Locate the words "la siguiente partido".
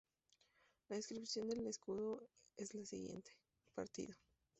2.73-4.15